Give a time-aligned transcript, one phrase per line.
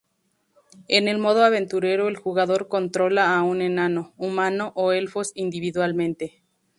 [0.87, 6.41] En el "modo aventurero" el jugador controla a un enano, humano o elfos individualmente.